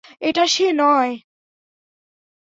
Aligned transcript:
এটা 0.21 0.43
সে 0.47 0.67
নয়! 0.73 1.11